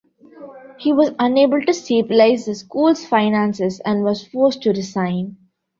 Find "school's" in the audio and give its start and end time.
2.55-3.05